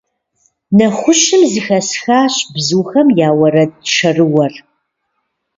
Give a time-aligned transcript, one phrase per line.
[0.77, 4.53] Нэхущым зэхэсхащ бзухэм я уэрэд шэрыуэр.